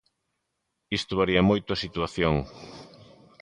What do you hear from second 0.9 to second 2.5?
Isto varía moito a situación.